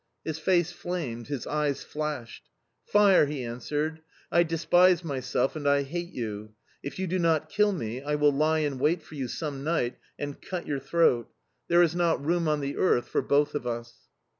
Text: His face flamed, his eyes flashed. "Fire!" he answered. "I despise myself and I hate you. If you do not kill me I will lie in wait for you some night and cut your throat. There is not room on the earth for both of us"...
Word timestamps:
His 0.25 0.39
face 0.39 0.71
flamed, 0.71 1.27
his 1.27 1.45
eyes 1.45 1.83
flashed. 1.83 2.49
"Fire!" 2.83 3.27
he 3.27 3.43
answered. 3.43 4.01
"I 4.31 4.41
despise 4.41 5.03
myself 5.03 5.55
and 5.55 5.69
I 5.69 5.83
hate 5.83 6.11
you. 6.11 6.55
If 6.81 6.97
you 6.97 7.05
do 7.05 7.19
not 7.19 7.49
kill 7.49 7.71
me 7.71 8.01
I 8.01 8.15
will 8.15 8.33
lie 8.33 8.61
in 8.61 8.79
wait 8.79 9.03
for 9.03 9.13
you 9.13 9.27
some 9.27 9.63
night 9.63 9.99
and 10.17 10.41
cut 10.41 10.65
your 10.65 10.79
throat. 10.79 11.29
There 11.67 11.83
is 11.83 11.93
not 11.93 12.25
room 12.25 12.47
on 12.47 12.61
the 12.61 12.77
earth 12.77 13.09
for 13.09 13.21
both 13.21 13.53
of 13.53 13.67
us"... 13.67 13.93